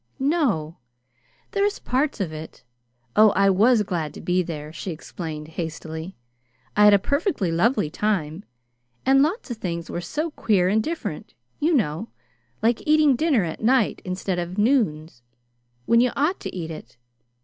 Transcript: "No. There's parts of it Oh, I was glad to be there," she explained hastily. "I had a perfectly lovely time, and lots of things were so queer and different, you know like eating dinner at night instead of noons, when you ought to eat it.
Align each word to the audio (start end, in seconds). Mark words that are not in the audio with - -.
"No. 0.17 0.77
There's 1.51 1.77
parts 1.77 2.19
of 2.19 2.33
it 2.33 2.63
Oh, 3.15 3.29
I 3.35 3.51
was 3.51 3.83
glad 3.83 4.15
to 4.15 4.19
be 4.21 4.41
there," 4.41 4.73
she 4.73 4.89
explained 4.89 5.49
hastily. 5.49 6.17
"I 6.75 6.85
had 6.85 6.93
a 6.95 6.97
perfectly 6.97 7.51
lovely 7.51 7.91
time, 7.91 8.43
and 9.05 9.21
lots 9.21 9.51
of 9.51 9.57
things 9.57 9.91
were 9.91 10.01
so 10.01 10.31
queer 10.31 10.67
and 10.69 10.81
different, 10.81 11.35
you 11.59 11.71
know 11.75 12.09
like 12.63 12.81
eating 12.87 13.15
dinner 13.15 13.43
at 13.43 13.61
night 13.63 14.01
instead 14.03 14.39
of 14.39 14.57
noons, 14.57 15.21
when 15.85 16.01
you 16.01 16.09
ought 16.15 16.39
to 16.39 16.55
eat 16.55 16.71
it. 16.71 16.97